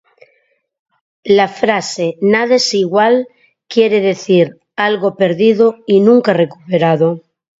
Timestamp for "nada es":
2.23-2.73